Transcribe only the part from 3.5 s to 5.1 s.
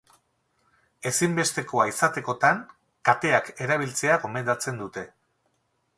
erabiltzea gomendatzen dute.